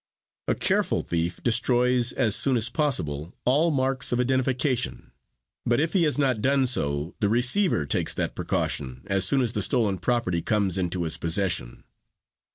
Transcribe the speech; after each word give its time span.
"A 0.47 0.55
careful 0.55 1.03
thief 1.03 1.39
destroys, 1.43 2.11
as 2.13 2.35
soon 2.35 2.57
as 2.57 2.69
possible, 2.69 3.35
all 3.45 3.69
marks 3.69 4.11
of 4.11 4.19
identification, 4.19 5.11
but 5.63 5.79
if 5.79 5.93
he 5.93 6.05
has 6.05 6.17
not 6.17 6.41
done 6.41 6.65
so, 6.65 7.13
the 7.19 7.29
receiver 7.29 7.85
takes 7.85 8.15
that 8.15 8.33
precaution 8.33 9.03
as 9.05 9.25
soon 9.25 9.43
as 9.43 9.53
the 9.53 9.61
stolen 9.61 9.99
property 9.99 10.41
comes 10.41 10.75
into 10.75 11.03
his 11.03 11.19
possession. 11.19 11.83